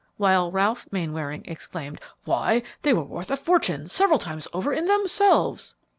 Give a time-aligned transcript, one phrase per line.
[0.17, 5.75] While Ralph Mainwaring exclaimed, "Why, they were worth a fortune several times over in themselves!"